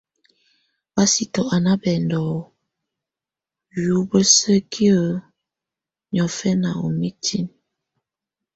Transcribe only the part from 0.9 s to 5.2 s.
Pasito à nà bɛndɔ̀ yùbǝ́sǝkiǝ́